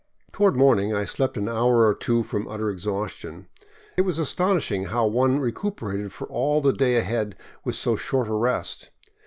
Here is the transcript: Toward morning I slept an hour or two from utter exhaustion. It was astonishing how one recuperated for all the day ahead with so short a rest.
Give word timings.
Toward 0.31 0.55
morning 0.55 0.95
I 0.95 1.05
slept 1.05 1.37
an 1.37 1.47
hour 1.47 1.85
or 1.87 1.93
two 1.93 2.23
from 2.23 2.47
utter 2.47 2.71
exhaustion. 2.71 3.45
It 3.95 4.01
was 4.01 4.17
astonishing 4.17 4.85
how 4.85 5.05
one 5.05 5.37
recuperated 5.39 6.11
for 6.11 6.25
all 6.27 6.59
the 6.59 6.73
day 6.73 6.95
ahead 6.95 7.37
with 7.63 7.75
so 7.75 7.95
short 7.95 8.27
a 8.27 8.33
rest. 8.33 8.89